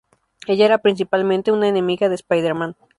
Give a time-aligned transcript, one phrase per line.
[0.47, 2.75] Ella era principalmente una enemiga de Spider-Man.